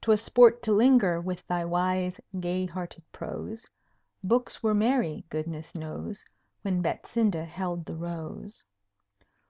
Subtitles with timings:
[0.00, 3.66] 'twas sport to linger With thy wise, gay hearted prose.
[4.24, 6.24] Books were merry, goodness knows!
[6.62, 8.64] When Betsinda held the Rose.